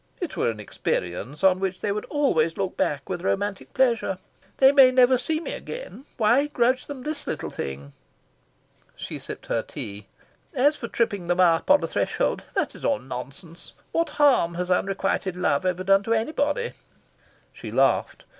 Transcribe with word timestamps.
It 0.19 0.35
were 0.35 0.49
an 0.49 0.59
experience 0.59 1.43
on 1.43 1.59
which 1.59 1.79
they 1.79 1.91
would 1.91 2.05
always 2.05 2.57
look 2.57 2.75
back 2.75 3.07
with 3.07 3.21
romantic 3.21 3.71
pleasure. 3.71 4.17
They 4.57 4.71
may 4.71 4.89
never 4.89 5.15
see 5.15 5.39
me 5.39 5.53
again. 5.53 6.05
Why 6.17 6.47
grudge 6.47 6.87
them 6.87 7.03
this 7.03 7.27
little 7.27 7.51
thing?" 7.51 7.93
She 8.95 9.19
sipped 9.19 9.45
her 9.45 9.61
tea. 9.61 10.07
"As 10.55 10.75
for 10.75 10.87
tripping 10.87 11.27
them 11.27 11.39
up 11.39 11.69
on 11.69 11.83
a 11.83 11.87
threshold 11.87 12.41
that 12.55 12.73
is 12.73 12.83
all 12.83 12.97
nonsense. 12.97 13.73
What 13.91 14.09
harm 14.17 14.55
has 14.55 14.71
unrequited 14.71 15.35
love 15.37 15.67
ever 15.67 15.83
done 15.83 16.01
to 16.01 16.13
anybody?" 16.15 16.71
She 17.53 17.69
laughed. 17.71 18.23